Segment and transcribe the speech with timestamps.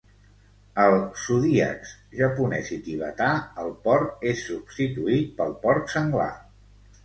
[0.83, 1.91] Al zodíacs
[2.23, 3.29] japonès i tibetà,
[3.67, 6.31] el porc es substituït pel porc senglar.